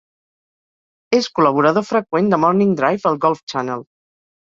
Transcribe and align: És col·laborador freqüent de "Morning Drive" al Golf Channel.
És 1.19 1.27
col·laborador 1.39 1.87
freqüent 1.91 2.35
de 2.35 2.43
"Morning 2.47 2.75
Drive" 2.83 3.09
al 3.15 3.25
Golf 3.31 3.49
Channel. 3.55 3.91